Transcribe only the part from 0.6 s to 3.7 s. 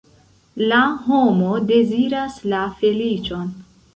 La homo deziras la feliĉon.